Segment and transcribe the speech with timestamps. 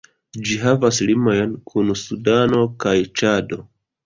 [0.47, 3.63] Ĝi havas limojn kun Sudano kaj Ĉado.